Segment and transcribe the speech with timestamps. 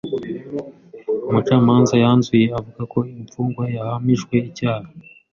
[1.29, 4.87] Umucamanza yanzuye avuga ko imfungwa yahamijwe icyaha.